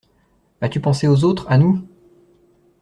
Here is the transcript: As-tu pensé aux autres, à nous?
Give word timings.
As-tu 0.61 0.79
pensé 0.79 1.07
aux 1.07 1.23
autres, 1.25 1.45
à 1.47 1.59
nous? 1.59 1.87